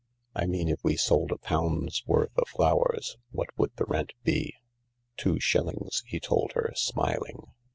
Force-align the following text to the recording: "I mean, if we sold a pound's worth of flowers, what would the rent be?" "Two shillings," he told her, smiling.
"I 0.33 0.47
mean, 0.47 0.67
if 0.67 0.83
we 0.83 0.95
sold 0.95 1.31
a 1.31 1.37
pound's 1.37 2.01
worth 2.07 2.35
of 2.35 2.47
flowers, 2.47 3.17
what 3.29 3.49
would 3.55 3.75
the 3.75 3.85
rent 3.85 4.13
be?" 4.23 4.55
"Two 5.15 5.39
shillings," 5.39 6.01
he 6.07 6.19
told 6.19 6.53
her, 6.53 6.71
smiling. 6.75 7.53